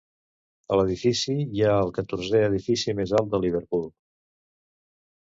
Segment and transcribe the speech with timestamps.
[0.75, 3.89] A l'edifici hi ha el catorzè edifici més alt de Liverpool.